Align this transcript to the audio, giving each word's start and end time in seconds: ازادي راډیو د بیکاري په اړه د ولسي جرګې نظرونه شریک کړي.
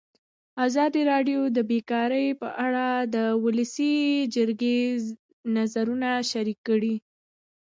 ازادي 0.65 1.01
راډیو 1.11 1.39
د 1.57 1.59
بیکاري 1.71 2.27
په 2.41 2.47
اړه 2.65 2.87
د 3.15 3.17
ولسي 3.43 3.95
جرګې 4.35 4.79
نظرونه 5.55 6.09
شریک 6.31 6.59
کړي. 6.67 6.95